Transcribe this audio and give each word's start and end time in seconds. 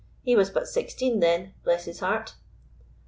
He 0.23 0.35
was 0.35 0.49
but 0.49 0.67
sixteen 0.67 1.19
then, 1.19 1.53
bless 1.63 1.85
his 1.85 1.99
heart!" 1.99 2.33